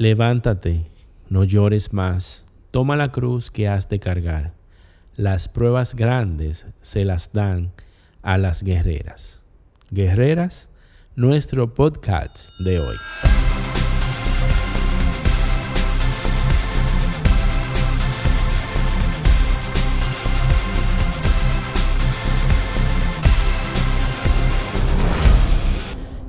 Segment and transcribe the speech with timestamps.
[0.00, 0.84] Levántate,
[1.28, 4.54] no llores más, toma la cruz que has de cargar.
[5.16, 7.72] Las pruebas grandes se las dan
[8.22, 9.42] a las guerreras.
[9.90, 10.70] Guerreras,
[11.16, 12.96] nuestro podcast de hoy.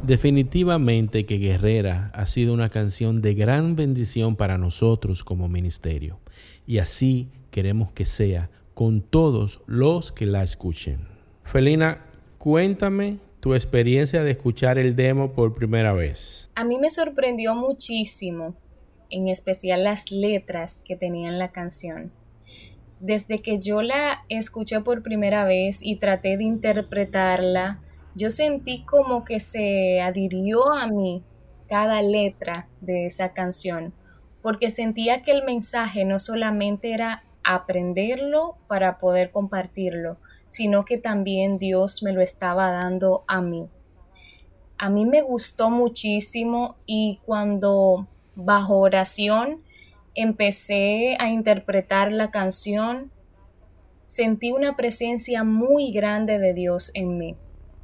[0.10, 6.20] Definitivamente que Guerrera ha sido una canción de gran bendición para nosotros como ministerio
[6.66, 10.98] y así queremos que sea con todos los que la escuchen.
[11.44, 12.08] Felina,
[12.40, 16.50] cuéntame tu experiencia de escuchar el demo por primera vez.
[16.56, 18.56] A mí me sorprendió muchísimo,
[19.12, 22.12] en especial las letras que tenía en la canción.
[23.00, 27.84] Desde que yo la escuché por primera vez y traté de interpretarla,
[28.20, 31.24] yo sentí como que se adhirió a mí
[31.70, 33.94] cada letra de esa canción,
[34.42, 40.18] porque sentía que el mensaje no solamente era aprenderlo para poder compartirlo,
[40.48, 43.70] sino que también Dios me lo estaba dando a mí.
[44.78, 49.64] A mí me gustó muchísimo y cuando bajo oración
[50.14, 53.12] empecé a interpretar la canción,
[54.08, 57.38] sentí una presencia muy grande de Dios en mí.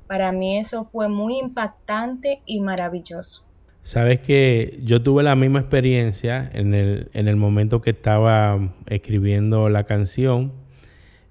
[0.07, 3.45] Para mí eso fue muy impactante y maravilloso.
[3.83, 9.69] Sabes que yo tuve la misma experiencia en el, en el momento que estaba escribiendo
[9.69, 10.53] la canción,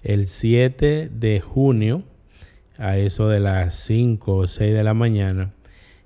[0.03, 2.05] el 7 de junio,
[2.79, 5.53] a eso de las 5 o 6 de la mañana,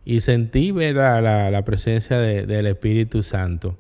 [0.07, 3.77] y sentí ver la, la, presencia del Espíritu Santo.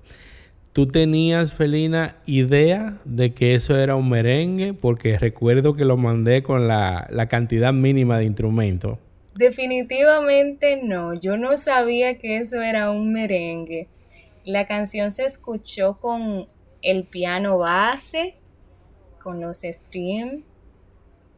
[0.78, 4.74] ¿Tú tenías, Felina, idea de que eso era un merengue?
[4.74, 8.96] Porque recuerdo que lo mandé con la, cantidad mínima de instrumentos.
[9.34, 13.88] Definitivamente no, yo no sabía que eso era un merengue.
[14.44, 16.46] La canción se escuchó con
[16.80, 18.36] el piano base,
[19.20, 20.44] con los streams,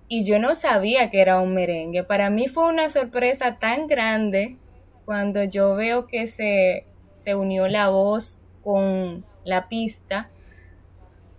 [0.07, 2.05] y yo no sabía que era un merengue.
[2.05, 4.59] Para mí fue una sorpresa tan grande
[5.06, 10.28] cuando yo veo que se, se unió la voz con la pista,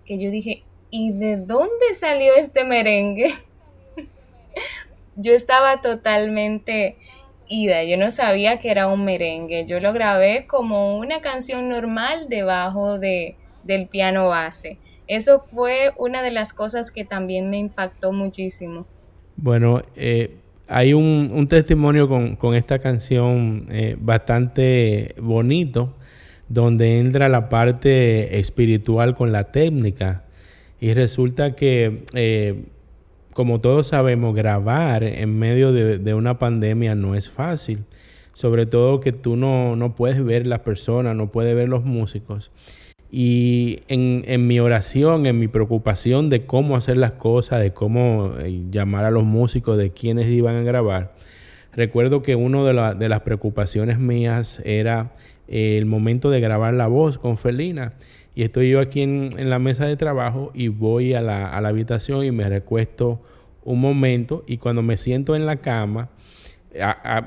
[0.05, 3.33] que yo dije, ¿y de dónde salió este merengue?
[5.15, 6.97] yo estaba totalmente
[7.47, 12.27] ida, yo no sabía que era un merengue, yo lo grabé como una canción normal
[12.29, 14.77] debajo de, del piano base.
[15.07, 18.85] Eso fue una de las cosas que también me impactó muchísimo.
[19.35, 25.95] Bueno, eh, hay un, testimonio con, esta canción eh, bastante bonito
[26.53, 30.25] donde entra la parte espiritual con la técnica.
[30.81, 32.65] Y resulta que, eh,
[33.33, 37.85] como todos sabemos, grabar en medio de, una pandemia no es fácil.
[38.33, 42.51] Sobre todo que tú no, no puedes ver las personas, no puedes ver los músicos.
[43.09, 48.33] Y en, en, mi oración, en mi preocupación de cómo hacer las cosas, de cómo
[48.39, 51.13] eh, llamar a los músicos, de quienes iban a grabar,
[51.73, 55.11] recuerdo que una de, de las preocupaciones mías era
[55.51, 57.93] el momento de grabar la voz con Felina.
[58.33, 62.31] Y estoy yo aquí en, la mesa de trabajo y voy a la, habitación y
[62.31, 63.21] me recuesto
[63.63, 66.09] un momento y cuando me siento en la cama,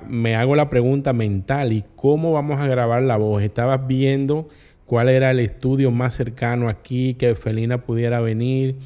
[0.08, 3.42] me hago la pregunta mental, ¿y cómo vamos a grabar la voz?
[3.42, 4.48] Estabas viendo
[4.86, 8.76] cuál era el estudio más cercano aquí, que Felina pudiera venir.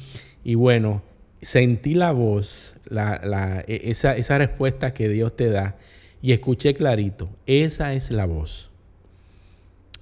[0.43, 1.01] Y bueno,
[1.41, 5.77] sentí la voz, la, e, esa, esa respuesta que Dios te da
[6.21, 8.69] y escuché clarito, esa es la voz.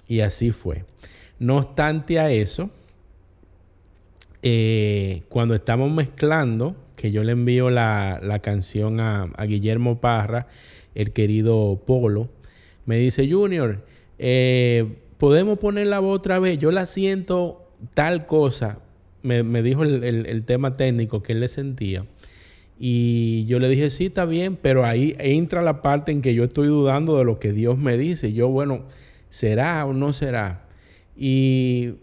[0.08, 0.86] Y así fue.
[1.40, 2.70] No obstante a eso,
[4.42, 10.48] eh, cuando estamos mezclando, que yo le envío la, canción a, Guillermo Parra,
[10.96, 12.30] el querido Polo,
[12.86, 13.84] me dice, Junior,
[14.18, 14.86] eh,
[15.18, 16.58] ¿podemos poner la voz otra vez?
[16.60, 18.80] Yo la siento tal cosa.
[19.22, 22.06] Me, dijo el, el, tema técnico que él le sentía.
[22.80, 26.46] Y yo le dije, sí, está bien, pero ahí entra la parte en que yo
[26.46, 28.32] estoy dudando de lo que Dios me dice.
[28.32, 28.84] Yo, bueno,
[29.30, 30.68] ¿Será o no será?
[31.16, 31.96] Y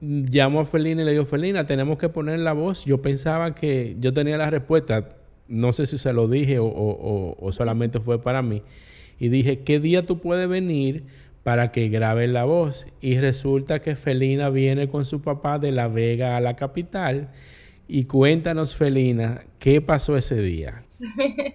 [0.00, 2.84] llamó a Felina y le dijo, Felina, tenemos que poner la voz.
[2.84, 5.08] Yo pensaba que yo tenía la respuesta.
[5.48, 8.62] No sé si se lo dije o, solamente fue para mí.
[9.18, 11.04] Y dije, ¿qué día tú puedes venir
[11.42, 12.86] para que grabe la voz?
[13.00, 17.30] Y resulta que Felina viene con su papá de La Vega a la capital.
[17.88, 20.84] Y cuéntanos, Felina, ¿qué pasó ese día?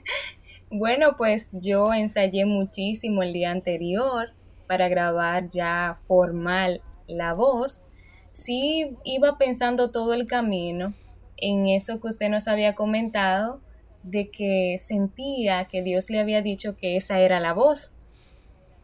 [0.71, 4.29] bueno, pues yo ensayé muchísimo el día anterior
[4.67, 7.85] para grabar ya formal la voz,
[8.31, 10.93] sí iba pensando todo el camino
[11.37, 13.59] en eso que usted nos había comentado,
[14.03, 17.95] de que sentía que Dios le había dicho que esa era la voz.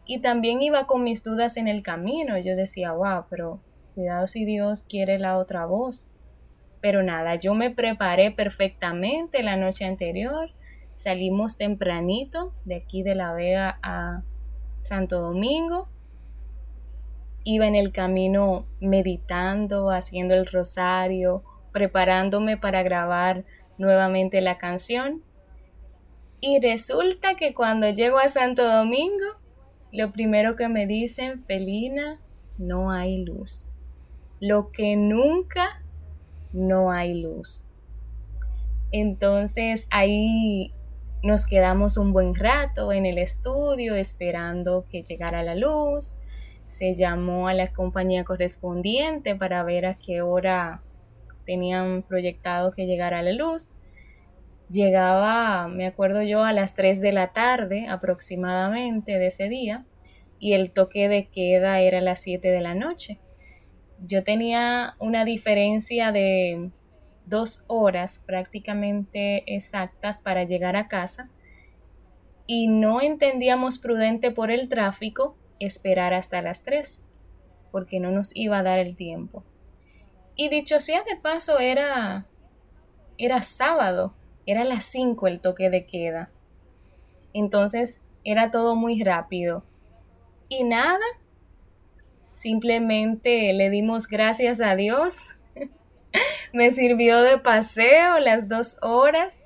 [0.05, 2.37] Y también iba con mis dudas en el camino.
[2.37, 3.59] Yo decía, wow, pero
[3.95, 6.09] cuidado si Dios quiere la otra voz.
[6.81, 10.49] Pero nada, yo me preparé perfectamente la noche anterior.
[10.95, 14.23] Salimos tempranito de aquí de La Vega a
[14.81, 15.87] Santo Domingo.
[17.43, 21.41] Iba en el camino meditando, haciendo el rosario,
[21.71, 23.45] preparándome para grabar
[23.77, 25.23] nuevamente la canción.
[26.41, 29.25] Y resulta que cuando llego a Santo Domingo,
[29.91, 32.19] lo primero que me dicen, Felina,
[32.57, 33.75] no hay luz.
[34.39, 35.81] Lo que nunca,
[36.53, 37.71] no hay luz.
[38.91, 40.71] Entonces ahí
[41.21, 46.15] nos quedamos un buen rato en el estudio esperando que llegara la luz.
[46.65, 50.81] Se llamó a la compañía correspondiente para ver a qué hora
[51.45, 53.73] tenían proyectado que llegara la luz.
[54.69, 59.83] Llegaba, me acuerdo yo, a las 3 de la tarde aproximadamente de ese día
[60.39, 63.17] y el toque de queda era a las 7 de la noche.
[64.05, 66.69] Yo tenía una diferencia de
[67.29, 71.29] dos horas prácticamente exactas para llegar a casa
[72.47, 77.03] y no entendíamos prudente por el tráfico esperar hasta las 3
[77.71, 79.43] porque no nos iba a dar el tiempo.
[80.35, 82.25] Y dicho sea de paso, era,
[83.17, 84.13] era sábado,
[84.45, 86.29] era las 5 el toque de queda.
[87.33, 89.63] Entonces era todo muy rápido.
[90.47, 91.05] Y nada,
[92.33, 95.35] simplemente le dimos gracias a Dios.
[96.51, 99.41] Me sirvió de paseo las dos horas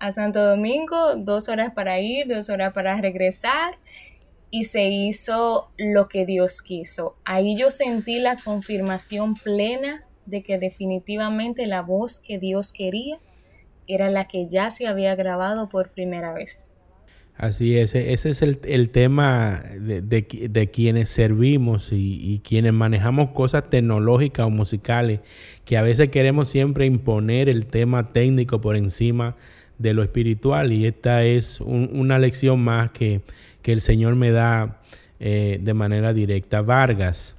[0.00, 3.74] a Santo Domingo, dos horas para ir, dos horas para regresar.
[4.50, 7.14] Y se hizo lo que Dios quiso.
[7.24, 13.18] Ahí yo sentí la confirmación plena de que definitivamente la voz que Dios quería
[13.86, 16.74] era la que ya se había grabado por primera vez.
[17.42, 24.50] Así es, ese es el, tema de, quienes servimos y, quienes manejamos cosas tecnológicas o
[24.50, 25.18] musicales,
[25.64, 29.34] que a veces queremos siempre imponer el tema técnico por encima
[29.78, 33.22] de lo espiritual y esta es una lección más que,
[33.64, 34.80] el Señor me da
[35.18, 36.62] eh, de manera directa.
[36.62, 37.34] Vargas,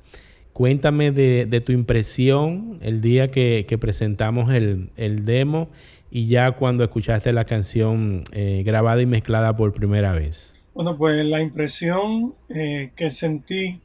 [0.53, 5.69] Cuéntame de, tu impresión el día que, presentamos el, demo
[6.15, 10.53] y ya cuando escuchaste la canción eh, grabada y mezclada por primera vez.
[10.75, 13.79] Bueno, pues la impresión eh, que sentí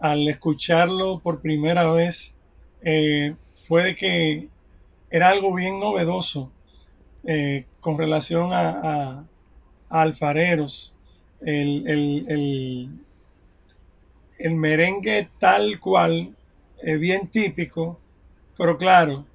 [0.00, 2.34] al escucharlo por primera vez
[2.80, 3.34] eh,
[3.68, 4.48] fue de que
[5.10, 6.50] era algo bien novedoso
[7.80, 9.26] con relación a,
[9.90, 10.94] alfareros.
[11.42, 12.88] el,
[14.38, 16.34] el merengue tal cual,
[16.82, 18.00] bien típico,
[18.56, 19.26] pero claro,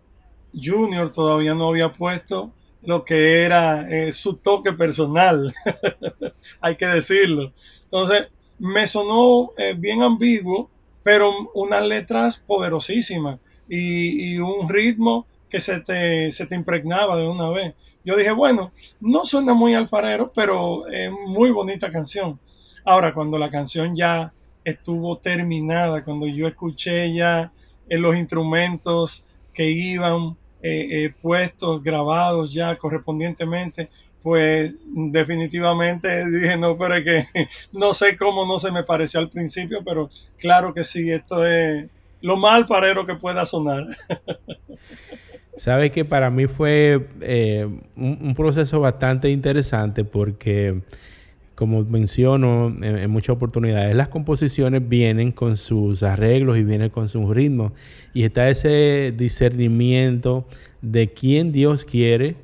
[0.53, 2.51] Junior todavía no había puesto
[2.81, 5.53] lo que era eh, su toque personal,
[6.61, 7.53] hay que decirlo.
[7.83, 10.69] Entonces, me sonó eh, bien ambiguo,
[11.03, 17.49] pero unas letras poderosísimas y, un ritmo que se te, se te, impregnaba de una
[17.49, 17.75] vez.
[18.03, 22.39] Yo dije, bueno, no suena muy alfarero, pero es muy bonita canción.
[22.85, 27.51] Ahora, cuando la canción ya estuvo terminada, cuando yo escuché ya
[27.87, 29.25] en los instrumentos
[29.59, 33.89] que iban eh, eh, puestos, grabados ya correspondientemente,
[34.23, 37.27] pues definitivamente dije, no, pero es que
[37.77, 40.07] no sé cómo no se me pareció al principio, pero
[40.37, 41.89] claro que sí, esto es
[42.21, 43.85] lo más alfarero que pueda sonar.
[45.57, 50.83] Sabes que para mí fue eh, un, proceso bastante interesante porque
[51.59, 57.29] como menciono en, muchas oportunidades, las composiciones vienen con sus arreglos y vienen con sus
[57.29, 57.73] ritmos.
[58.13, 60.45] Y está ese discernimiento
[60.81, 62.35] de quién Dios quiere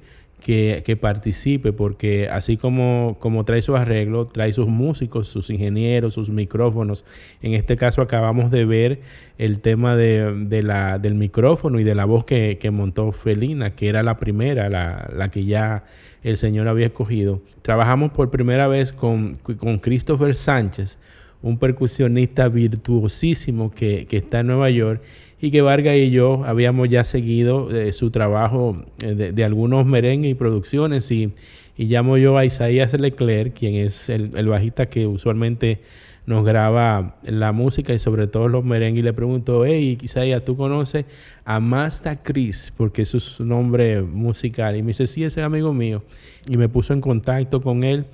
[0.45, 6.29] que, participe, porque así como, como trae su arreglo, trae sus músicos, sus ingenieros, sus
[6.29, 7.03] micrófonos.
[7.41, 8.99] En este caso acabamos de ver
[9.39, 14.03] el tema de, la, del micrófono y de la voz que, montó Felina, que era
[14.03, 15.85] la primera, la, que ya
[16.21, 17.41] el Señor había escogido.
[17.63, 20.99] Trabajamos por primera vez con, con Christopher Sánchez,
[21.45, 25.01] un percusionista virtuosísimo que, que está en Nueva York
[25.39, 30.31] y que Vargas y yo habíamos ya seguido eh, su trabajo eh, de, algunos merengues
[30.31, 31.31] y producciones y,
[31.77, 35.81] y, llamo yo a Isaías Leclerc, quien es el, bajista que usualmente
[36.25, 40.57] nos graba la música y sobre todo los merengues y le pregunto, hey Isaías, ¿tú
[40.57, 41.05] conoces
[41.43, 42.73] a Masta Chris?
[42.75, 44.75] Porque es su nombre musical.
[44.75, 46.01] Y me dice, sí, ese es amigo mío.
[46.49, 48.05] Y me puso en contacto con él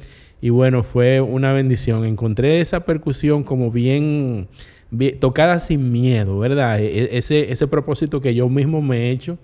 [0.41, 2.05] y bueno, fue una bendición.
[2.05, 4.47] Encontré esa percusión como bien
[5.19, 6.79] tocada sin miedo, ¿verdad?
[6.79, 9.37] E, e, ese, ese propósito que yo mismo me he hecho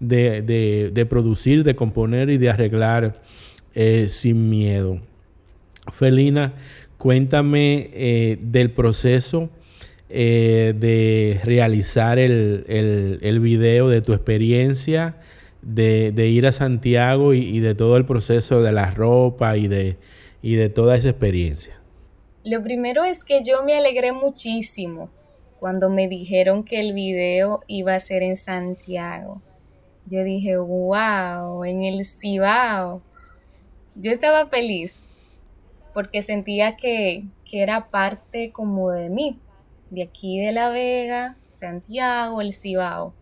[0.00, 3.20] de, producir, de componer y de arreglar
[3.74, 5.00] eh, sin miedo.
[5.92, 6.54] Felina,
[6.96, 9.50] cuéntame eh, del proceso
[10.08, 15.16] eh, de realizar el, el, video, de tu experiencia,
[15.62, 19.96] de, ir a Santiago y, de todo el proceso de la ropa y de,
[20.44, 21.80] y de toda esa experiencia.
[22.44, 25.08] Lo primero es que yo me alegré muchísimo
[25.58, 29.40] cuando me dijeron que el video iba a ser en Santiago.
[30.04, 33.00] Yo dije, wow, en el Cibao.
[33.94, 35.08] Yo estaba feliz
[35.94, 39.38] porque sentía que, que era parte como de mí,
[39.88, 43.14] de aquí de La Vega, Santiago, el Cibao.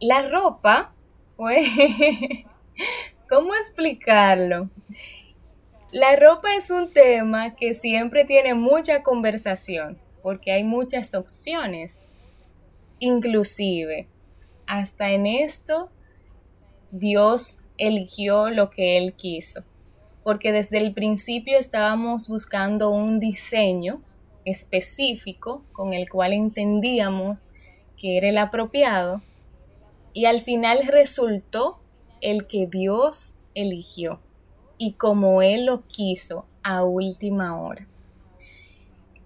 [0.00, 0.92] La ropa,
[1.38, 1.66] pues,
[3.26, 4.68] ¿cómo explicarlo?
[5.94, 12.04] La ropa es un tema que siempre tiene mucha conversación, porque hay muchas opciones.
[12.98, 14.08] Inclusive,
[14.66, 15.90] hasta en esto,
[16.90, 19.62] Dios eligió lo que Él quiso,
[20.24, 24.00] porque desde el principio estábamos buscando un diseño
[24.44, 27.50] específico con el cual entendíamos
[27.96, 29.22] que era el apropiado
[30.12, 31.78] y al final resultó
[32.20, 34.18] el que Dios eligió
[34.78, 37.86] y como Él lo quiso a última hora.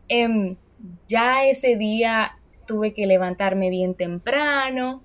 [0.09, 0.57] Em,
[1.07, 5.03] ya ese día tuve que levantarme bien temprano,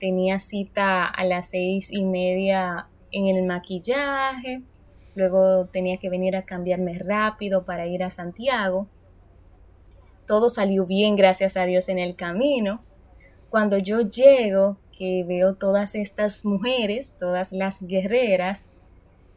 [0.00, 4.62] tenía cita a las seis y media en el maquillaje,
[5.14, 8.88] luego tenía que venir a cambiarme rápido para ir a Santiago
[10.26, 12.82] todo salió bien, gracias a Dios, en el camino.
[13.48, 18.72] Cuando yo llego, que veo todas estas mujeres, todas las guerreras,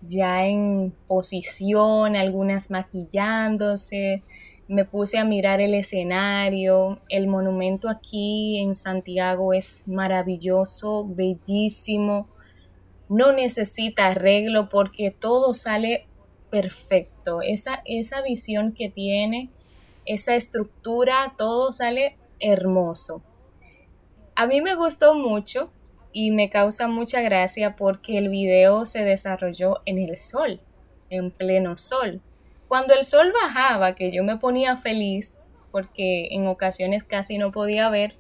[0.02, 4.24] ya en posición, algunas maquillándose,
[4.68, 7.00] me puse a mirar el escenario.
[7.10, 12.28] El monumento aquí en Santiago es maravilloso, bellísimo.
[13.10, 16.06] No necesita arreglo porque todo sale
[16.52, 17.42] perfecto.
[17.42, 19.50] Esa, esa visión que tiene
[20.06, 23.24] esa estructura, todo sale hermoso.
[24.36, 25.72] A mí me gustó mucho
[26.12, 30.60] y me causa mucha gracia porque el video se desarrolló en el sol,
[31.10, 32.22] en pleno sol.
[32.68, 35.40] Cuando el sol bajaba, que yo me ponía feliz
[35.72, 38.14] porque en ocasiones casi no podía ver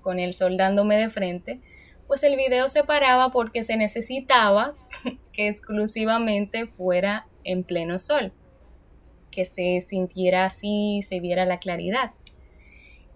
[0.00, 1.60] con el sol dándome de frente,
[2.06, 4.74] pues el video se paraba porque se necesitaba
[5.32, 8.32] que exclusivamente fuera en pleno sol
[9.30, 12.10] que se sintiera así, se viera la claridad.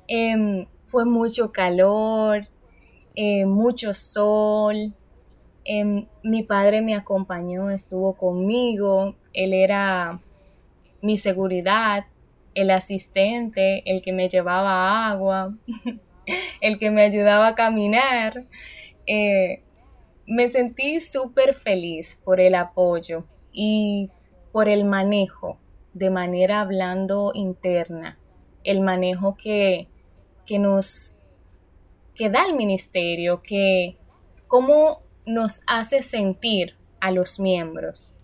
[0.06, 2.48] Em, fue mucho calor,
[3.14, 4.92] eh, mucho sol.
[5.64, 10.20] Em, mi padre me acompañó, estuvo conmigo, él era
[11.00, 12.06] mi seguridad,
[12.54, 15.54] el asistente, el que me llevaba agua,
[16.60, 18.44] el que me ayudaba a caminar.
[19.06, 19.62] Eh,
[20.26, 24.10] me sentí súper feliz por el apoyo y
[24.52, 25.58] por el manejo
[25.94, 28.18] de manera hablando interna,
[28.64, 29.86] el manejo que,
[30.44, 31.23] que nos
[32.14, 33.96] que da el ministerio, que
[34.46, 38.14] cómo nos hace sentir a los miembros.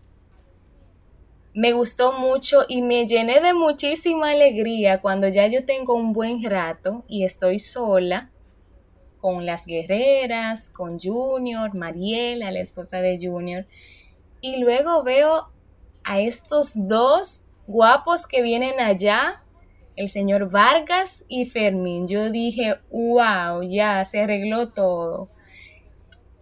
[1.53, 6.43] Me gustó mucho y me llené de muchísima alegría cuando ya yo tengo un buen
[6.45, 8.31] rato y estoy sola
[9.21, 13.67] con las guerreras, con Junior, Mariela, la esposa de Junior,
[14.41, 15.49] y luego veo
[16.05, 19.40] a estos dos guapos que vienen allá,
[20.01, 22.09] el señor Vargas y Fermín.
[22.09, 25.29] Yo dije, wow, ya se arregló todo.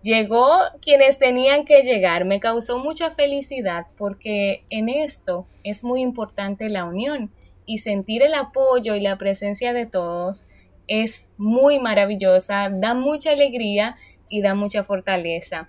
[0.01, 0.49] Llegó
[0.81, 2.25] quienes tenían que llegar.
[2.25, 7.33] Me causó mucha felicidad porque en esto es muy importante la unión
[7.67, 10.45] y sentir el apoyo y la presencia de todos
[10.87, 13.97] es muy maravillosa, da mucha alegría
[14.29, 15.69] y da mucha fortaleza.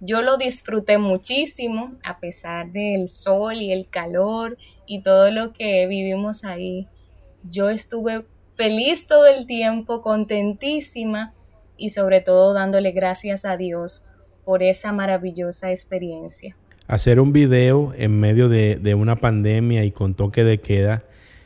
[0.00, 5.86] Yo lo disfruté muchísimo a pesar del sol y el calor y todo lo que
[5.86, 6.86] vivimos ahí.
[7.50, 8.24] Yo estuve
[8.54, 11.34] feliz todo el tiempo, contentísima
[11.76, 14.06] y sobre todo dándole gracias a Dios
[14.44, 16.56] por esa maravillosa experiencia.
[16.86, 21.02] Hacer un video en medio de, una pandemia y con toque de queda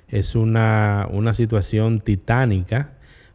[0.09, 2.93] es una, una situación titánica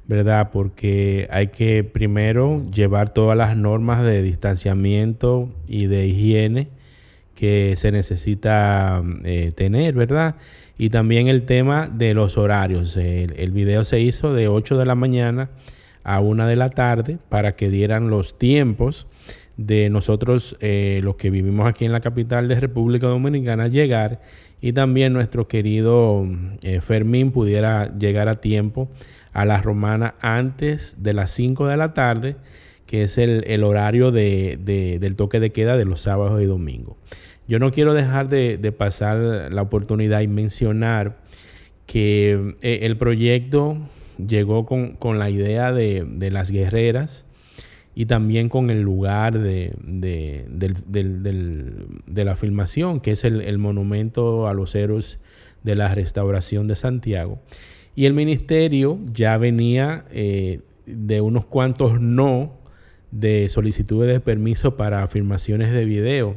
[0.07, 0.51] ¿verdad?
[0.51, 6.69] Porque hay que primero llevar todas las normas de distanciamiento y de higiene
[7.35, 10.35] que se necesita eh, tener, ¿verdad?
[10.77, 12.97] Y también el tema de los horarios.
[12.97, 15.49] El, video se hizo de 8 de la mañana
[16.03, 19.07] a 1 de la tarde para que dieran los tiempos
[19.57, 24.19] de nosotros, eh, los que vivimos aquí en la capital de República Dominicana, llegar
[24.61, 26.25] y también nuestro querido
[26.63, 28.89] eh, Fermín pudiera llegar a tiempo
[29.31, 32.35] a la romana antes de las 5 de la tarde,
[32.85, 34.57] que es el, horario de,
[34.99, 36.97] del toque de queda de los sábados y domingos.
[37.47, 41.17] yo no quiero dejar de, pasar la oportunidad y mencionar
[41.85, 43.77] que eh, el proyecto
[44.17, 47.25] llegó con, la idea de, las guerreras
[47.95, 49.73] y también con el lugar de,
[52.07, 55.19] la filmación, que es el, monumento a los héroes
[55.63, 57.39] de la restauración de Santiago.
[57.95, 62.64] Y el ministerio ya venía eh, de unos cuantos no
[63.11, 66.35] de solicitudes de permiso para afirmaciones de video.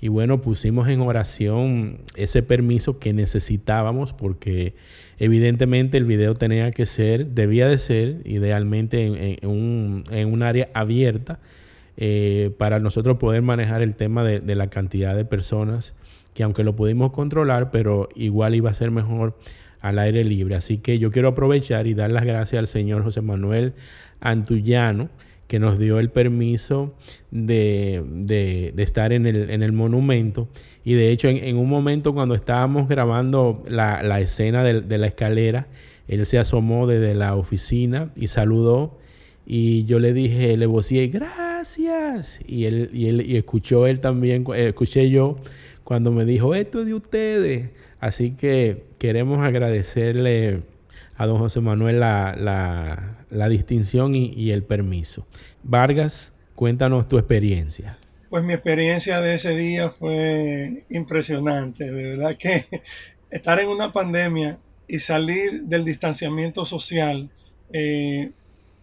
[0.00, 4.74] Y bueno, pusimos en oración ese permiso que necesitábamos porque
[5.18, 11.38] evidentemente el video tenía que ser, debía de ser idealmente en, un, área abierta
[11.96, 15.94] eh, para nosotros poder manejar el tema de, de la cantidad de personas
[16.34, 19.36] que aunque lo pudimos controlar, pero igual iba a ser mejor
[19.80, 20.54] al aire libre.
[20.54, 23.74] Así que yo quiero aprovechar y dar las gracias al señor José Manuel
[24.20, 25.10] Antullano
[25.52, 26.94] que nos dio el permiso
[27.30, 30.48] de, estar en el, monumento.
[30.82, 35.66] Y de hecho, en, un momento cuando estábamos grabando la, escena de, la escalera,
[36.08, 38.96] él se asomó desde la oficina y saludó.
[39.44, 42.40] Y yo le dije, le vocié, gracias.
[42.46, 45.36] Y él, y él y escuchó él también, eh, escuché yo
[45.84, 47.68] cuando me dijo, esto es de ustedes.
[48.00, 50.62] Así que queremos agradecerle
[51.16, 55.26] a don José Manuel la, distinción y, el permiso.
[55.62, 57.98] Vargas, cuéntanos tu experiencia.
[58.30, 62.66] Pues mi experiencia de ese día fue impresionante, de verdad que
[63.30, 67.30] estar en una pandemia y salir del distanciamiento social
[67.72, 68.32] eh,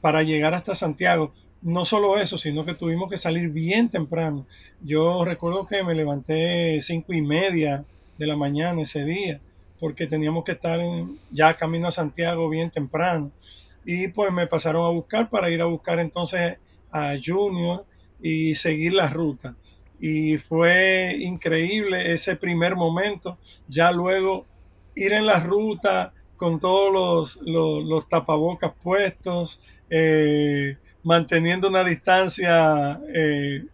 [0.01, 4.45] para llegar hasta Santiago, no solo eso, sino que tuvimos que salir bien temprano.
[4.81, 7.83] Yo recuerdo que me levanté cinco y media
[8.17, 9.41] de la mañana ese día
[9.79, 13.31] porque teníamos que estar en, ya camino a Santiago bien temprano.
[13.86, 16.57] Y pues me pasaron a buscar para ir a buscar entonces
[16.91, 17.86] a Junior
[18.21, 19.55] y seguir la ruta.
[20.00, 23.38] Y fue increíble ese primer momento.
[23.67, 24.45] Ya luego
[24.95, 33.65] ir en la ruta con todos los, los, tapabocas puestos, eh, manteniendo una distancia eh,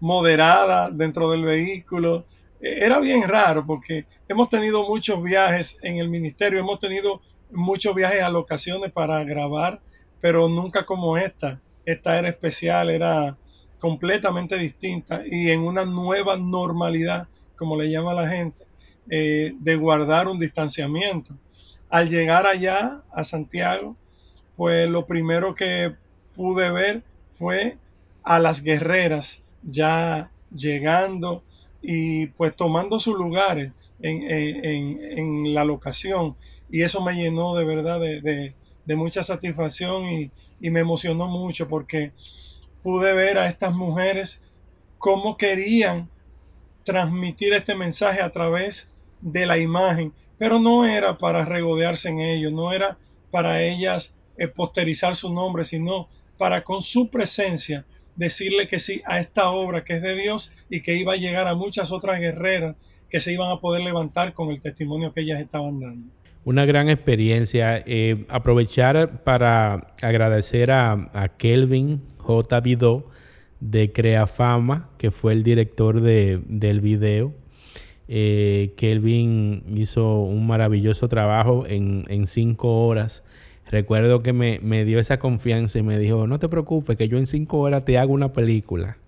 [0.00, 2.26] moderada dentro del vehículo.
[2.60, 7.94] E, era bien raro porque hemos tenido muchos viajes en el ministerio, hemos tenido muchos
[7.94, 9.80] viajes a locaciones para grabar,
[10.20, 11.60] pero nunca como esta.
[11.84, 13.36] Esta era especial, era
[13.78, 18.64] completamente distinta y en una nueva normalidad, como le llama la gente,
[19.10, 21.34] eh, de guardar un distanciamiento.
[21.90, 23.96] Al llegar allá a Santiago,
[24.56, 25.94] pues lo primero que
[26.34, 27.02] pude ver
[27.36, 27.76] fue
[28.22, 31.42] a las guerreras ya llegando
[31.82, 36.36] y pues tomando sus lugares en, la locación.
[36.70, 38.54] Y eso me llenó de verdad de,
[38.96, 40.30] mucha satisfacción y,
[40.70, 42.12] me emocionó mucho porque
[42.82, 44.42] pude ver a estas mujeres
[44.98, 46.08] cómo querían
[46.84, 52.50] transmitir este mensaje a través de la imagen, pero no era para regodearse en ello,
[52.50, 52.96] no era
[53.30, 57.84] para ellas eh, posterizar su nombre, sino para con su presencia
[58.16, 61.46] decirle que sí a esta obra que es de Dios y que iba a llegar
[61.46, 62.76] a muchas otras guerreras
[63.08, 66.12] que se iban a poder levantar con el testimonio que ellas estaban dando.
[66.44, 67.82] Una gran experiencia.
[67.86, 72.60] Eh, aprovechar para agradecer a, Kelvin J.
[72.60, 73.10] Vidó
[73.60, 77.32] de Creafama, que fue el director del video.
[78.08, 83.22] Eh, Kelvin hizo un maravilloso trabajo en, en cinco horas
[83.72, 87.26] recuerdo que me, dio esa confianza y me dijo, no te preocupes, que yo en
[87.26, 88.98] cinco horas te hago una película.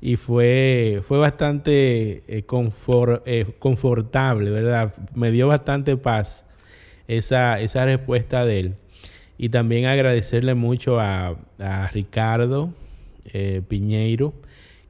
[0.00, 4.94] Y fue, fue bastante eh, eh, confortable, ¿verdad?
[5.14, 6.46] Me dio bastante paz
[7.08, 8.74] esa, esa respuesta de él.
[9.38, 11.36] Y también agradecerle mucho a,
[11.92, 12.70] Ricardo
[13.24, 14.34] eh, Piñeiro,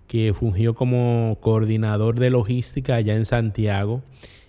[0.08, 4.02] que fungió como coordinador de logística allá en Santiago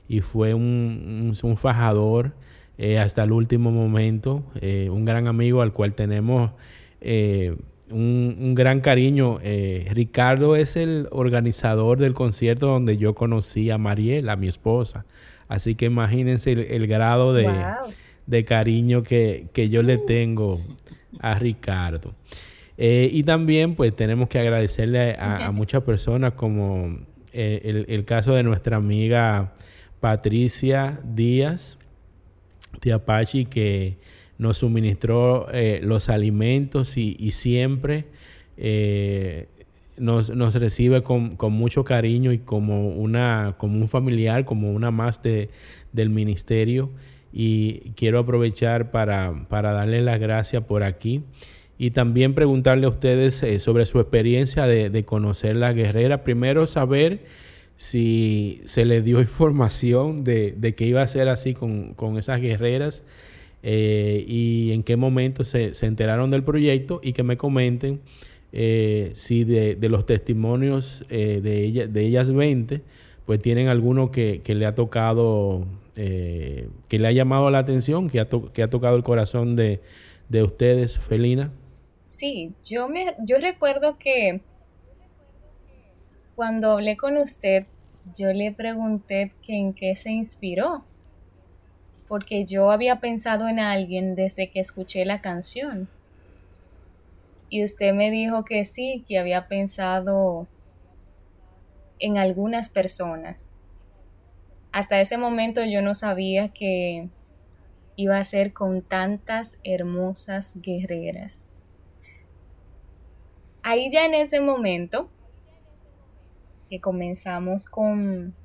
[0.10, 2.34] y fue un, un fajador
[2.78, 4.44] eh, hasta el último momento.
[4.62, 6.52] Eh, un gran amigo al cual tenemos
[7.02, 7.56] eh,
[7.90, 9.40] un, gran cariño.
[9.92, 15.06] Ricardo es el organizador del concierto donde yo conocí a Mariela, mi esposa.
[15.48, 20.60] Así que imagínense el, grado de, cariño que, yo le tengo
[21.20, 22.14] a Ricardo.
[22.78, 27.00] y también pues tenemos que agradecerle a, muchas personas como
[27.32, 29.54] el, el, caso de nuestra amiga
[30.02, 31.80] Patricia Díaz,
[32.80, 33.98] Tiapachi que
[34.38, 38.06] nos suministró eh, los alimentos y, siempre
[38.58, 39.48] eh,
[39.98, 45.50] nos, recibe con, mucho cariño y como, una, como un familiar, como una más de,
[45.92, 46.92] del ministerio.
[47.34, 51.24] Y quiero aprovechar para, darle las gracias por aquí
[51.80, 56.24] y también preguntarle a ustedes eh, sobre su experiencia de, de conocer la guerrera.
[56.24, 57.26] Primero, saber
[57.78, 63.04] si se le dio información de, de iba a ser así con, con esas guerreras
[63.64, 68.02] eh, y en qué momento se, se, enteraron del proyecto y que me comenten
[68.52, 72.82] eh, si de, de, los testimonios eh, de, ella, de ellas 20,
[73.26, 78.20] pues tienen alguno que, que le ha tocado, que le ha llamado la atención, que
[78.20, 79.82] ha, to que ha tocado el corazón de,
[80.30, 81.52] de ustedes, Felina.
[82.08, 84.42] Sí, yo, me, yo recuerdo que
[86.38, 87.66] cuando hablé con usted,
[88.16, 90.86] yo le pregunté en qué se inspiró,
[92.08, 95.88] porque yo había pensado en alguien desde que escuché la canción.
[97.50, 100.46] Y usted me dijo que sí, que había pensado
[101.98, 103.52] en algunas personas.
[104.72, 107.10] Hasta ese momento yo no sabía que
[107.96, 111.48] iba a ser con tantas hermosas guerreras.
[113.64, 115.10] Ahí ya en ese momento
[116.68, 118.36] que comenzamos con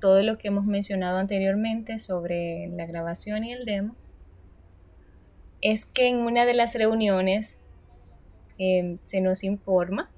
[0.00, 3.94] todo lo que hemos mencionado anteriormente sobre la grabación y el demo,
[5.60, 7.60] es que en una de las reuniones
[8.58, 10.10] em, se nos informa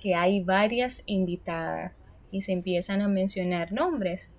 [0.00, 4.34] que hay varias invitadas y se empiezan a mencionar nombres.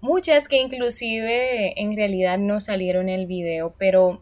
[0.00, 4.20] Muchas que inclusive en realidad no salieron en el video, pero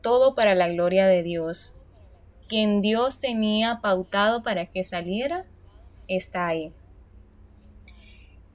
[0.00, 1.77] todo para la gloria de Dios
[2.48, 5.44] quien Dios tenía pautado para que saliera,
[6.08, 6.72] está ahí.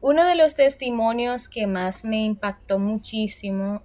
[0.02, 3.82] Uno de los testimonios que más me impactó muchísimo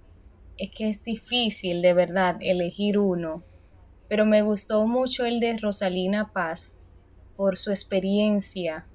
[0.57, 3.43] es que es difícil de verdad elegir uno,
[4.09, 6.77] pero me gustó mucho el de Rosalina Paz
[7.37, 8.85] por su experiencia,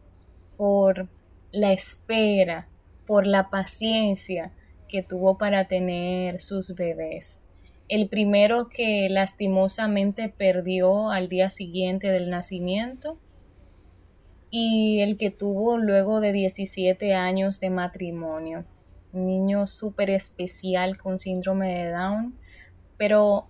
[0.59, 1.09] por
[1.51, 2.67] la espera,
[3.07, 4.53] por la paciencia
[4.89, 7.44] que tuvo para tener sus bebés
[7.89, 13.19] el primero que lastimosamente perdió al día siguiente del nacimiento
[14.51, 18.65] y el que tuvo luego de 17 años de matrimonio.
[19.13, 22.35] Un niño súper especial con síndrome de Down,
[22.97, 23.47] pero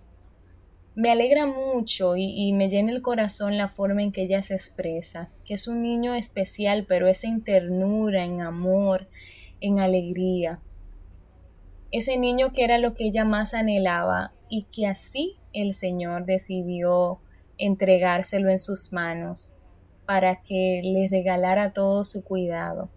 [0.95, 5.29] me alegra mucho y, me llena el corazón la forma en que ella se expresa,
[5.45, 9.07] que es un niño especial, pero es en ternura, en amor,
[9.59, 10.59] en alegría
[11.91, 17.19] ese niño que era lo que ella más anhelaba y que así el Señor decidió
[17.57, 19.55] entregárselo en sus manos
[20.05, 22.89] para que le regalara todo su cuidado.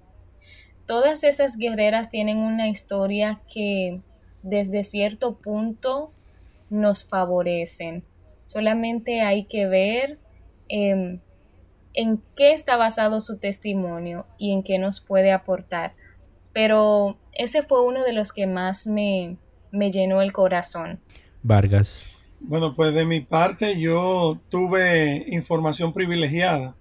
[0.87, 4.01] Todas esas guerreras tienen una historia que
[4.43, 6.13] desde cierto punto
[6.71, 8.03] nos favorecen.
[8.47, 10.19] Solamente hay que ver
[10.69, 11.19] eh,
[11.95, 15.93] en qué está basado su testimonio y en qué nos puede aportar.
[16.53, 19.37] Pero ese fue uno de los que más me,
[19.71, 20.99] me llenó el corazón.
[21.43, 22.05] Vargas.
[22.41, 26.77] Bueno, pues de mi parte yo tuve información privilegiada.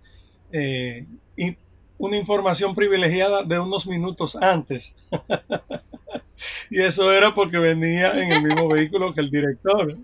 [0.52, 1.56] Eh, y
[1.98, 4.96] una información privilegiada de unos minutos antes.
[6.70, 9.96] y eso era porque venía en el mismo vehículo que el director.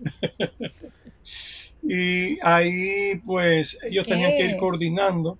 [1.82, 5.38] y ahí pues ellos tenían que ir coordinando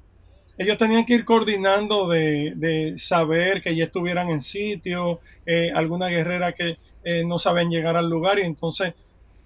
[0.56, 6.52] ellos tenían que ir coordinando de, saber que ya estuvieran en sitio, eh, alguna guerrera
[6.52, 8.94] que eh, no saben llegar al lugar y entonces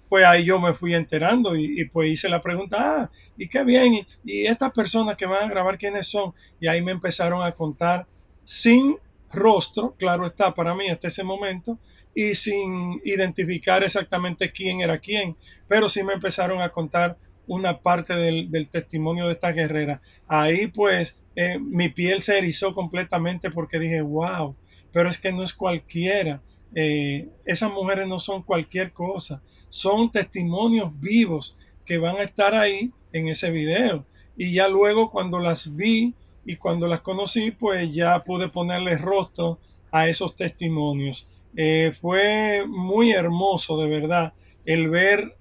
[0.09, 3.93] pues ahí yo me fui enterando y, pues hice la pregunta, ah, y qué bien,
[3.93, 6.33] y, y, estas personas que van a grabar, ¿quiénes son?
[6.59, 8.07] Y ahí me empezaron a contar
[8.43, 8.97] sin
[9.31, 11.77] rostro, claro está para mí hasta ese momento,
[12.15, 17.15] y sin identificar exactamente quién era quién, pero sí me empezaron a contar
[17.49, 20.01] una parte del, testimonio de esta guerrera.
[20.27, 24.55] Ahí pues eh, mi piel se erizó completamente porque dije, wow,
[24.91, 26.41] pero es que no es cualquiera.
[26.75, 32.91] Eh, esas mujeres no son cualquier cosa, son testimonios vivos que van a estar ahí
[33.11, 34.05] en ese video.
[34.37, 36.13] Y ya luego cuando las vi
[36.45, 39.59] y cuando las conocí, pues ya pude ponerle rostro
[39.91, 41.27] a esos testimonios.
[41.55, 44.33] Eh, fue muy hermoso, de verdad,
[44.65, 45.35] el ver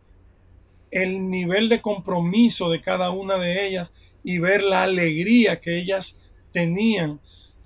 [0.90, 3.92] el nivel de compromiso de cada una de ellas
[4.24, 6.18] y ver la alegría que ellas
[6.53, 7.20] tenían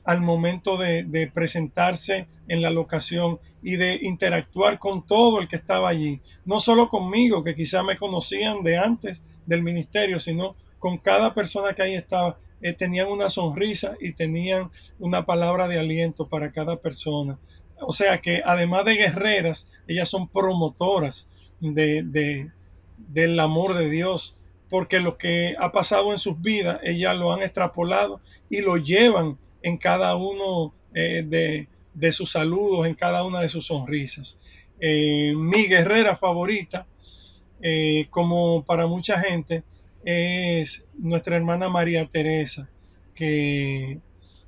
[0.05, 5.89] al momento de, presentarse en la locación y de interactuar con todo el que estaba
[5.89, 6.21] allí.
[6.45, 11.75] No solo conmigo, que quizá me conocían de antes del ministerio, sino con cada persona
[11.75, 12.39] que ahí estaba.
[12.61, 17.39] Eh, tenían una sonrisa y tenían una palabra de aliento para cada persona.
[17.81, 21.29] O sea que además de guerreras, ellas son promotoras
[21.61, 22.51] de,
[23.09, 27.43] del amor de Dios, porque lo que ha pasado en sus vidas, ellas lo han
[27.43, 33.49] extrapolado y lo llevan en cada uno eh, de, sus saludos, en cada una de
[33.49, 34.41] sus sonrisas.
[34.81, 36.87] Eh, mi guerrera favorita,
[37.61, 39.63] eh, como para mucha gente,
[40.05, 42.69] es nuestra hermana María Teresa,
[43.15, 44.01] que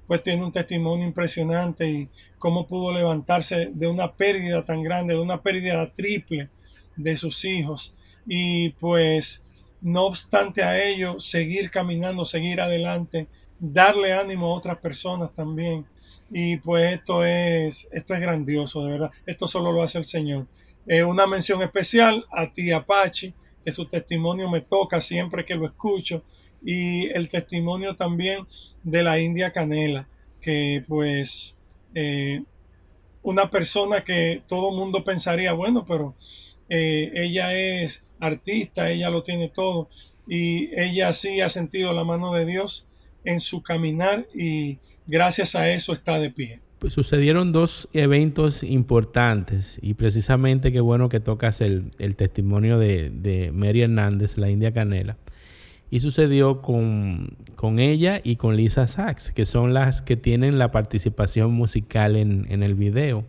[0.07, 5.21] pues tiene un testimonio impresionante y cómo pudo levantarse de una pérdida tan grande, de
[5.21, 6.51] una pérdida triple
[6.97, 7.97] de sus hijos.
[8.27, 9.45] Y pues
[9.81, 15.87] no obstante a ello, seguir caminando, seguir adelante, darle ánimo a otras personas también.
[16.31, 19.11] Y pues esto es, esto es grandioso, de verdad.
[19.27, 20.47] Esto solo lo hace el Señor.
[20.87, 23.35] Eh, una mención especial a ti, Apache,
[23.65, 26.23] que su testimonio me toca siempre que lo escucho.
[26.65, 28.47] Y el testimonio también
[28.83, 30.09] de la India Canela,
[30.41, 31.59] que pues
[31.95, 32.43] eh,
[33.23, 36.15] una persona que todo mundo pensaría, bueno, pero
[36.69, 39.89] eh, ella es artista, ella lo tiene todo
[40.27, 42.87] y ella sí ha sentido la mano de Dios
[43.25, 46.61] en su caminar y gracias a eso está de pie.
[46.79, 53.53] Pues sucedieron dos eventos importantes y precisamente qué bueno que tocas el, testimonio de, de,
[53.53, 55.17] Mary Hernández, la India Canela.
[55.91, 57.37] Y sucedió con,
[57.79, 62.75] ella y con Lisa Sachs, que son las que tienen la participación musical en, el
[62.75, 63.25] video.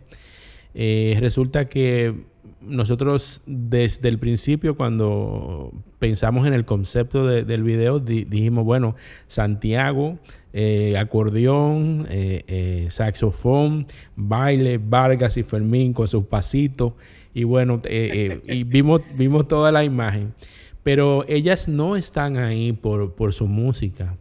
[0.74, 2.26] Eh, resulta que
[2.66, 10.18] nosotros desde el principio cuando pensamos en el concepto del video dijimos, bueno, Santiago,
[10.52, 16.92] eh, acordeón, eh, eh, saxofón, baile, Vargas y Fermín con sus pasitos
[17.34, 20.34] y bueno, y vimos, vimos toda la imagen.
[20.82, 24.16] Pero ellas no están ahí por, por su música,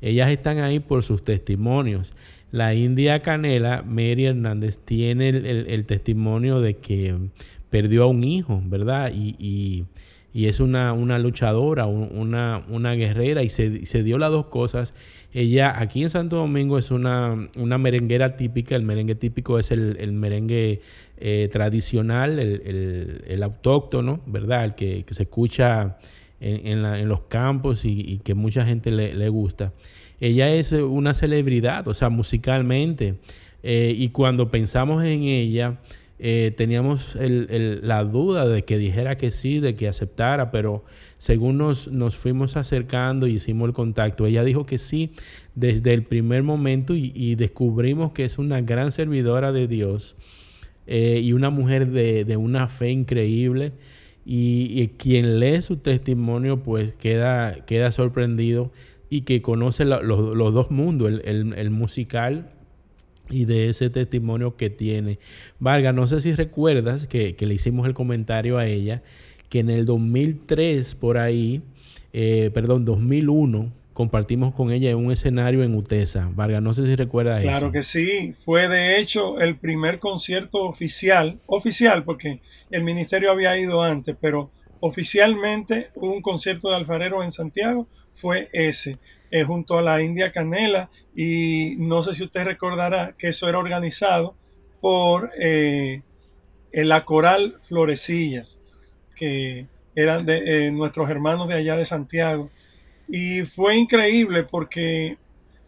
[0.00, 2.12] ellas están ahí por sus testimonios.
[2.52, 7.30] La India Canela, Mary Hernández, tiene el testimonio de que
[7.70, 9.12] perdió a un hijo, ¿verdad?
[9.14, 9.86] Y,
[10.32, 14.94] es una, una luchadora, una, una, guerrera y se, se, dio las dos cosas.
[15.32, 20.12] Ella aquí en Santo Domingo es una, una merenguera típica, el merengue típico es el,
[20.12, 20.82] merengue
[21.18, 24.64] eh, tradicional, el, autóctono, ¿verdad?
[24.64, 25.98] El que, se escucha
[26.40, 29.72] en, los campos y, que mucha gente le, gusta.
[30.20, 33.16] Ella es una celebridad, o sea, musicalmente.
[33.62, 35.78] Eh, y cuando pensamos en ella,
[36.22, 40.84] eh, teníamos la duda de que dijera que sí, de que aceptara, pero
[41.16, 45.12] según nos, nos, fuimos acercando y hicimos el contacto, ella dijo que sí
[45.54, 50.14] desde el primer momento y, descubrimos que es una gran servidora de Dios
[50.86, 53.72] eh, y una mujer de, una fe increíble.
[54.26, 58.72] Y, quien lee su testimonio pues queda, queda sorprendido
[59.08, 62.59] y que conoce los dos mundos, el, el musical
[63.30, 65.18] y de ese testimonio que tiene.
[65.58, 69.02] Vargas, no sé si recuerdas que, le hicimos el comentario a ella,
[69.48, 71.62] que en el 2003 por ahí,
[72.12, 76.30] eh, perdón, 2001, compartimos con ella un escenario en Utesa.
[76.34, 77.58] Vargas, no sé si recuerdas claro eso.
[77.58, 82.40] Claro que sí, fue de hecho el primer concierto oficial, oficial porque
[82.70, 88.98] el ministerio había ido antes, pero oficialmente un concierto de alfarero en Santiago fue ese.
[89.32, 93.60] Eh, junto a la India Canela y no sé si usted recordará que eso era
[93.60, 94.34] organizado
[94.80, 96.02] por eh,
[96.72, 98.58] la Coral Florecillas,
[99.14, 102.50] que eran de eh, nuestros hermanos de allá de Santiago.
[103.06, 105.16] Y fue increíble porque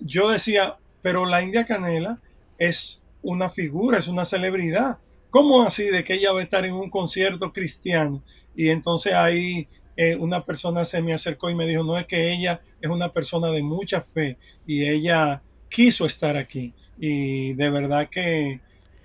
[0.00, 2.20] yo decía, pero la India Canela
[2.58, 4.98] es una figura, es una celebridad.
[5.30, 8.22] ¿Cómo así de que ella va a estar en un concierto cristiano?
[8.56, 12.32] Y entonces ahí eh, una persona se me acercó y me dijo, no es que
[12.32, 16.74] ella es una persona de mucha fe y ella quiso estar aquí.
[16.98, 18.60] Y de verdad que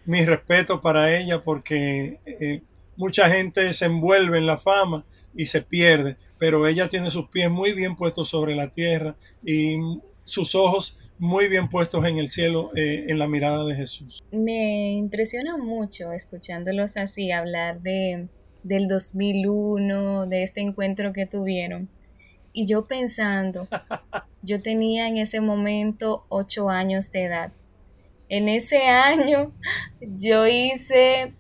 [0.06, 2.62] mi respeto para ella porque eh,
[2.95, 7.50] mucha gente se envuelve en la fama y se pierde, pero ella tiene sus pies
[7.50, 9.78] muy bien puestos sobre la tierra y
[10.23, 14.19] sus ojos muy bien puestos en el cielo, eh, en la mirada de Jesús.
[14.32, 18.28] Me impresiona mucho escuchándolos así hablar de
[18.67, 21.88] del 2001, de este encuentro que tuvieron.
[22.51, 23.67] Y yo pensando,
[24.41, 27.51] yo tenía en ese momento ocho años de edad.
[28.30, 29.53] En ese año
[30.01, 31.32] yo hice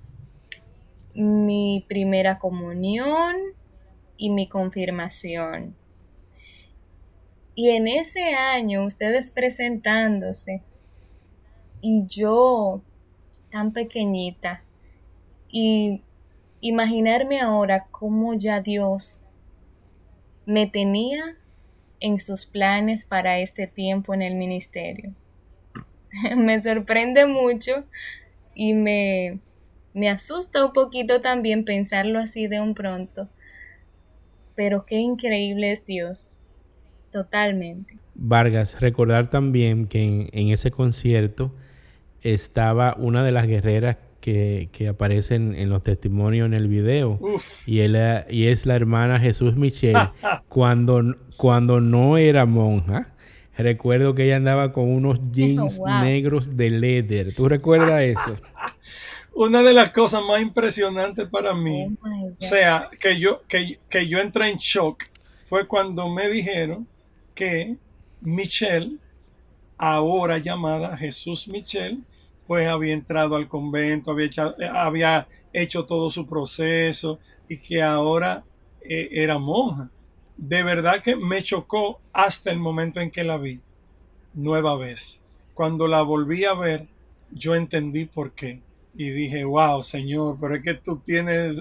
[1.13, 3.35] mi primera comunión
[4.15, 5.75] y mi confirmación.
[7.55, 10.61] Y en ese año ustedes presentándose
[11.81, 12.81] y yo
[13.51, 14.61] tan pequeñita
[15.49, 16.01] y
[16.61, 19.23] imaginarme ahora cómo ya Dios
[20.45, 21.35] me tenía
[21.99, 25.13] en sus planes para este tiempo en el ministerio.
[26.35, 27.83] me sorprende mucho
[28.55, 29.39] y me,
[29.93, 33.27] me asusta un poquito también pensarlo así de un pronto.
[34.55, 36.39] Pero qué increíble es Dios.
[37.11, 37.97] Totalmente.
[38.15, 41.53] Vargas, recordar también que en, en ese concierto
[42.21, 43.97] estaba una de las guerreras
[44.31, 47.19] que, aparecen en los testimonios en el video.
[47.65, 47.97] Y, él,
[48.29, 49.95] y es la hermana Jesús Michel
[50.49, 53.13] cuando, cuando no era monja.
[53.57, 57.33] recuerdo que ella andaba con unos jeans negros de leather.
[57.33, 58.35] ¿Tú recuerdas eso?
[59.33, 64.07] Una de las cosas más impresionantes para mí, oh o sea, que yo, que, que
[64.07, 65.03] yo entré en shock,
[65.45, 66.87] fue cuando me dijeron
[67.35, 67.77] que
[68.19, 68.97] Michelle,
[69.77, 71.99] ahora llamada Jesús Michelle,
[72.47, 74.29] pues había entrado al convento, había,
[74.73, 78.43] había hecho todo su proceso y que ahora
[78.81, 79.89] eh, era monja.
[80.37, 83.59] De verdad que me chocó hasta el momento en que la vi
[84.33, 85.23] nueva vez.
[85.53, 86.87] Cuando la volví a ver,
[87.31, 88.61] yo entendí por qué.
[88.95, 91.57] Y dije, wow, Señor, pero es que tú tienes,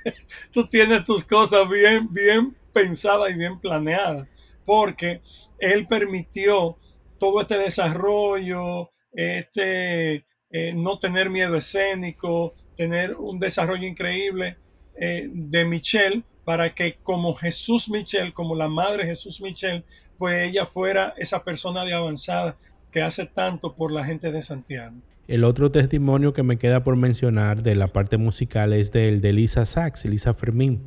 [0.52, 4.28] tú tienes tus cosas bien, bien pensadas y bien planeadas.
[4.64, 5.20] Porque
[5.58, 6.76] Él permitió
[7.18, 14.56] todo este desarrollo, este eh, no tener miedo escénico, tener un desarrollo increíble
[14.96, 19.84] eh, de Michelle para que como Jesús Michelle, como la madre Jesús Michelle,
[20.18, 22.56] pues ella fuera esa persona de avanzada
[22.90, 24.96] que hace tanto por la gente de Santiago.
[25.28, 29.32] El otro testimonio que me queda por mencionar de la parte musical es del de
[29.32, 30.80] Lisa Sachs, Lisa Fermín.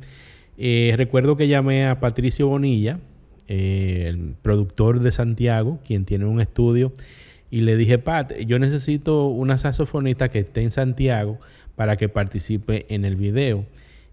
[0.58, 3.00] Eh, recuerdo que llamé a Patricio Bonilla,
[3.46, 6.92] el productor de Santiago, quien tiene un estudio
[7.54, 11.38] y le dije, Pat, yo necesito una saxofonista que esté en Santiago
[11.76, 13.64] para que participe en el video.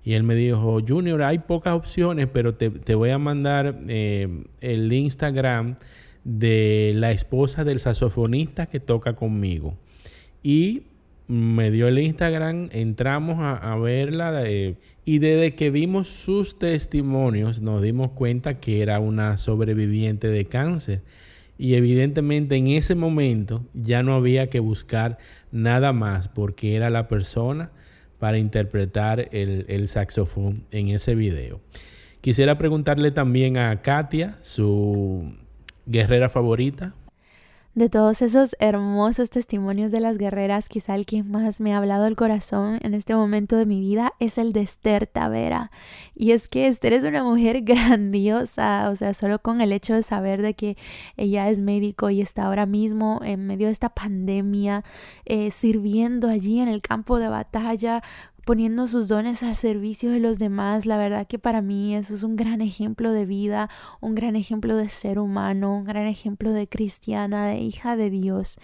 [0.04, 4.94] Y él me dijo, Junior, hay pocas opciones, pero te, voy a mandar eh, el
[4.94, 5.78] Instagram
[6.24, 9.76] de la esposa del saxofonista que toca conmigo.
[10.44, 10.84] Y
[11.28, 18.12] me dio el Instagram, entramos a, verla y desde que vimos sus testimonios nos dimos
[18.12, 21.02] cuenta que era una sobreviviente de cáncer
[21.62, 25.20] y evidentemente en ese momento ya no había que buscar
[25.52, 27.70] nada más porque era la persona
[28.18, 31.62] para interpretar el, saxofón en ese video.
[32.22, 35.36] Quisiera preguntarle también a Katia, su
[35.86, 36.96] guerrera favorita.
[37.74, 42.06] De todos esos hermosos testimonios de las guerreras, quizá el que más me ha hablado
[42.06, 45.72] el corazón en este momento de mi vida es el de Esther Tavera.
[46.14, 50.04] Y es que Esther es una mujer grandiosa, o sea, solo con el hecho de
[50.04, 50.76] saber de que
[51.16, 54.84] ella es médico y está ahora mismo en medio de esta pandemia,
[55.24, 58.04] eh, sirviendo allí en el campo de batalla,
[58.46, 60.86] poniendo sus dones al servicio de los demás.
[60.86, 64.76] La verdad que para mí eso es un gran ejemplo de vida, un gran ejemplo
[64.76, 68.58] de ser humano, un gran ejemplo de cristiana, de hija de Dios.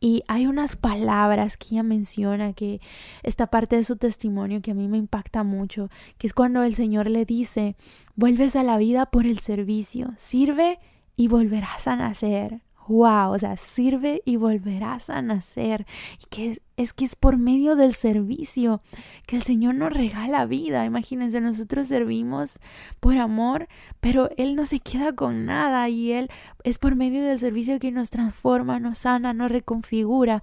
[0.00, 2.80] Y hay unas palabras que ella menciona que
[3.22, 5.88] esta parte de su testimonio que a mí me impacta mucho,
[6.18, 7.76] que es cuando el Señor le dice,
[8.16, 10.78] vuelves a la vida por el servicio, sirve
[11.16, 15.86] y volverás a nacer wow, o sea, sirve y volverás a nacer.
[16.22, 18.80] Y que es, que es por medio del servicio
[19.26, 20.84] que el Señor nos regala vida.
[20.84, 22.60] Imagínense, nosotros servimos
[23.00, 23.68] por amor,
[24.00, 26.30] pero Él no se queda con nada y Él
[26.64, 30.42] es por medio del servicio que nos transforma, nos sana, nos reconfigura.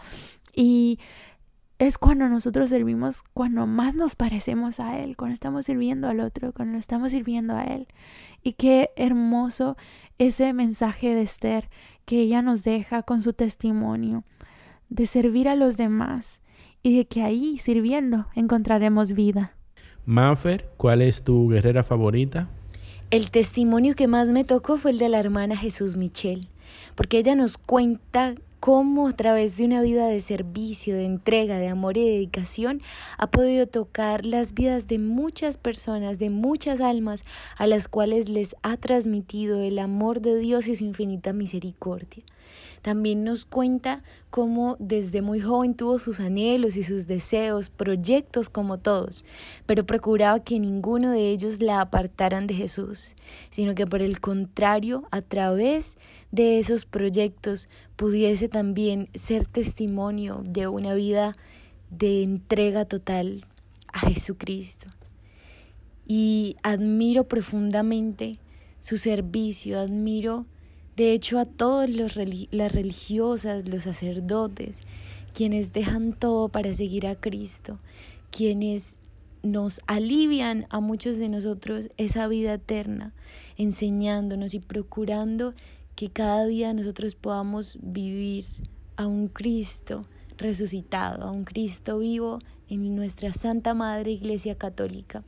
[0.54, 1.00] Y
[1.78, 6.54] es cuando nosotros servimos, cuando más nos parecemos a Él, cuando estamos sirviendo al otro,
[6.54, 7.88] cuando estamos sirviendo a Él.
[8.44, 9.76] Y qué hermoso
[10.18, 11.70] ese mensaje de Esther
[12.06, 14.24] que ella nos deja con su testimonio
[14.90, 16.42] de servir a los demás
[16.84, 19.56] y de que ahí, sirviendo, encontraremos vida.
[20.06, 22.48] Mafer, ¿cuál es tu guerrera favorita?
[23.10, 26.48] El testimonio que más me tocó fue el de la hermana Jesús Michel,
[26.94, 31.68] porque ella nos cuenta cómo a través de una vida de servicio, de entrega, de
[31.68, 32.82] amor y dedicación
[33.18, 37.24] ha podido tocar las vidas de muchas personas, de muchas almas
[37.58, 42.24] a las cuales les ha transmitido el amor de Dios y su infinita misericordia.
[42.86, 48.78] También nos cuenta cómo desde muy joven tuvo sus anhelos y sus deseos, proyectos como
[48.78, 49.26] todos,
[49.66, 53.16] pero procuraba que ninguno de ellos la apartaran de Jesús,
[53.50, 55.98] sino que por el contrario, a través
[56.30, 61.36] de esos proyectos pudiese también ser testimonio de una vida
[61.90, 63.46] de entrega total
[63.94, 64.90] a Jesucristo.
[66.06, 68.38] Y admiro profundamente
[68.80, 70.46] su servicio, admiro
[70.96, 74.80] de hecho, a todas las religiosas, los sacerdotes,
[75.34, 77.80] quienes dejan todo para seguir a Cristo,
[78.32, 78.98] quienes
[79.44, 83.14] nos alivian a muchos de nosotros esa vida eterna,
[83.58, 85.54] enseñándonos y procurando
[85.96, 88.46] que cada día nosotros podamos vivir
[88.96, 90.06] a un Cristo
[90.38, 92.40] resucitado, a un Cristo vivo
[92.70, 95.24] en nuestra Santa Madre Iglesia Católica.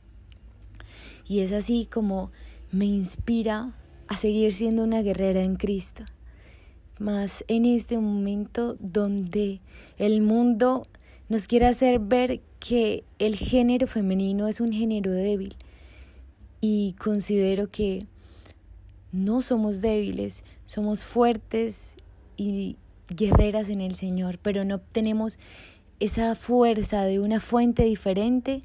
[1.26, 2.30] Y es así como
[2.72, 3.74] me inspira
[4.08, 6.04] a seguir siendo una guerrera en Cristo.
[6.98, 9.60] Más en este momento donde
[9.98, 10.86] el mundo
[11.28, 15.54] nos quiere hacer ver que el género femenino es un género débil
[16.60, 18.06] y considero que
[19.12, 21.94] no somos débiles, somos fuertes
[22.36, 22.76] y
[23.08, 25.38] guerreras en el Señor, pero no tenemos
[26.00, 28.62] esa fuerza de una fuente diferente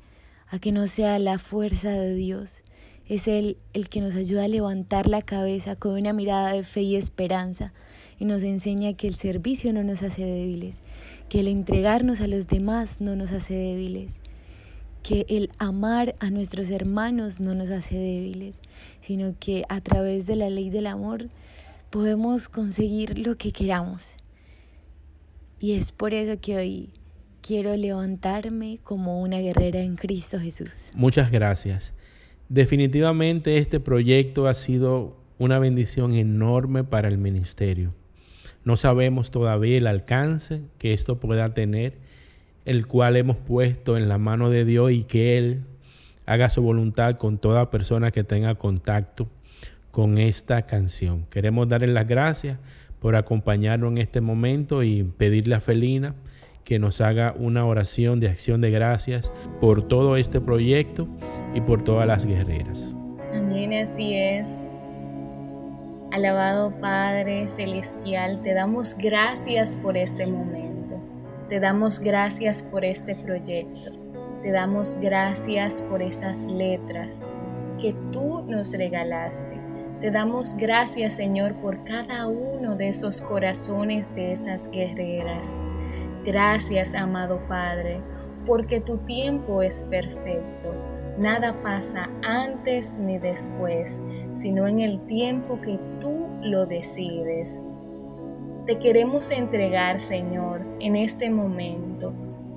[0.48, 2.62] a que no sea la fuerza de Dios.
[3.08, 6.82] Es Él el que nos ayuda a levantar la cabeza con una mirada de fe
[6.82, 7.74] y esperanza
[8.20, 10.82] y nos enseña que el servicio no nos hace débiles,
[11.30, 14.22] que el entregarnos a los demás no nos hace débiles,
[15.01, 18.62] que el amar a nuestros hermanos no nos hace débiles,
[19.01, 21.28] sino que a través de la ley del amor
[21.89, 24.16] podemos conseguir lo que queramos.
[25.60, 26.89] Y es por eso que hoy
[27.41, 30.91] quiero levantarme como una guerrera en Cristo Jesús.
[30.95, 31.93] Muchas gracias.
[32.54, 37.95] Definitivamente este proyecto ha sido una bendición enorme para el ministerio.
[38.64, 41.97] No sabemos todavía el alcance que esto pueda tener,
[42.66, 45.64] el cual hemos puesto en la mano de Dios y que Él
[46.28, 49.28] haga su voluntad con toda persona que tenga contacto
[49.89, 51.26] con esta canción.
[51.32, 52.60] Queremos darle las gracias
[52.99, 56.14] por acompañarnos en este momento y pedirle a Felina
[56.64, 61.10] que nos haga una oración de acción de gracias por todo este proyecto
[61.54, 62.95] y por todas las guerreras.
[63.34, 64.68] Amén, así es.
[66.12, 70.99] Alabado Padre Celestial, te damos gracias por este momento.
[71.49, 73.91] Te damos gracias por este proyecto.
[74.43, 77.30] Te damos gracias por esas letras
[77.82, 79.56] que tú nos regalaste.
[80.01, 85.60] Te damos gracias, Señor, por cada uno de esos corazones de esas guerreras.
[86.24, 87.99] Gracias, amado Padre,
[88.45, 94.03] porque tu tiempo es perfecto Nada pasa antes ni después,
[94.34, 97.66] sino en el tiempo que tú lo decides.
[98.66, 102.14] Te queremos entregar, Señor, en este momento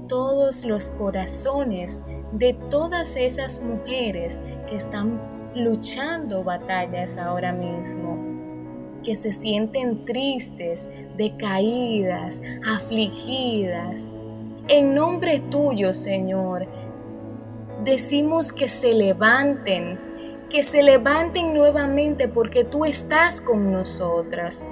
[0.08, 2.02] todos los corazones
[2.32, 5.20] de todas esas mujeres que están
[5.54, 8.18] luchando batallas ahora mismo,
[9.02, 14.10] que se sienten tristes, decaídas, afligidas.
[14.68, 16.66] En nombre tuyo, Señor,
[17.86, 19.98] decimos que se levanten,
[20.50, 24.68] que se levanten nuevamente porque tú estás con nosotras.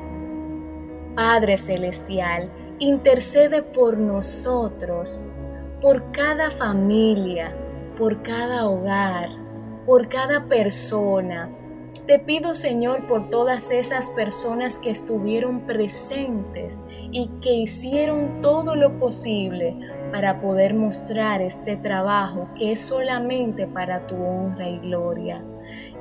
[1.14, 2.50] Padre Celestial,
[2.80, 5.30] intercede por nosotros,
[5.80, 7.52] por cada familia,
[7.96, 9.28] por cada hogar,
[9.86, 11.48] por cada persona.
[12.08, 18.98] Te pido, Señor, por todas esas personas que estuvieron presentes y que hicieron todo lo
[18.98, 25.42] posible para poder mostrar este trabajo que es solamente para tu honra y gloria.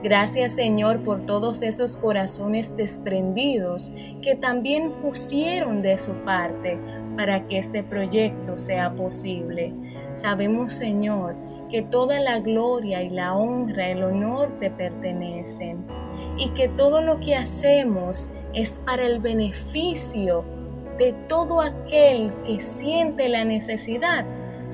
[0.04, 3.92] Gracias Señor por todos esos corazones desprendidos
[4.22, 6.78] que también pusieron de su parte
[7.18, 9.74] para que este proyecto sea posible.
[10.14, 11.34] Sabemos Señor
[11.72, 15.84] que toda la gloria y la honra, el honor te pertenecen
[16.38, 20.46] y que todo lo que hacemos es para el beneficio
[20.98, 24.26] de todo aquel que siente la necesidad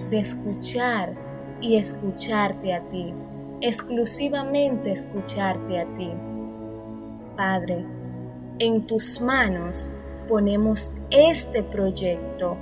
[0.09, 1.13] de escuchar
[1.61, 3.13] y escucharte a ti,
[3.61, 6.11] exclusivamente escucharte a ti.
[7.36, 7.86] Padre,
[8.59, 9.91] en tus manos
[10.28, 12.57] ponemos este proyecto,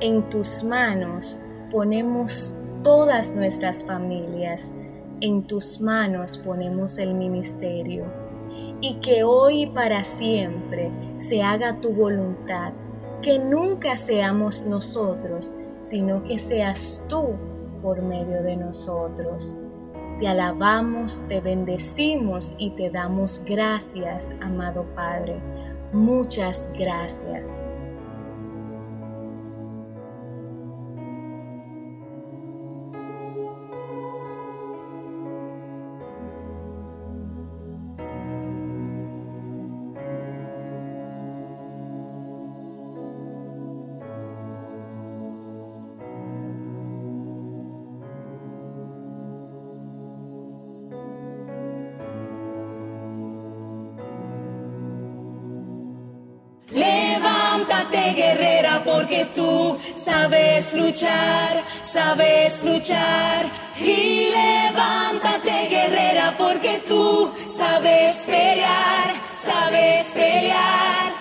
[0.00, 4.74] en tus manos ponemos todas nuestras familias,
[5.20, 8.04] en tus manos ponemos el ministerio.
[8.82, 12.72] Y que hoy y para siempre se haga tu voluntad
[13.22, 17.34] que nunca seamos nosotros, sino que seas tú
[17.82, 19.56] por medio de nosotros.
[20.18, 25.40] Te alabamos, te bendecimos y te damos gracias, amado Padre.
[25.92, 27.68] Muchas gracias.
[60.30, 63.46] Sabes luchar, sabes luchar.
[63.76, 71.19] Y levántate guerrera porque tú sabes pelear, sabes pelear.